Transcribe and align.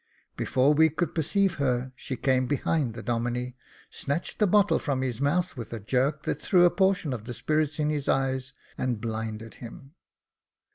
Before 0.35 0.73
we 0.73 0.89
could 0.89 1.13
perceive 1.13 1.57
her, 1.57 1.91
she 1.95 2.15
came 2.15 2.47
behind 2.47 2.95
the 2.95 3.03
Domine, 3.03 3.53
snatched 3.91 4.39
the 4.39 4.47
bottle 4.47 4.79
from 4.79 5.03
his 5.03 5.21
mouth 5.21 5.55
with 5.55 5.71
a 5.73 5.79
jerk 5.79 6.23
that 6.23 6.41
threw 6.41 6.65
a 6.65 6.71
portion 6.71 7.13
of 7.13 7.25
the 7.25 7.35
spirits 7.35 7.77
in 7.77 7.91
his 7.91 8.09
eyes, 8.09 8.53
and 8.79 8.99
blinded 8.99 9.53
him. 9.61 9.93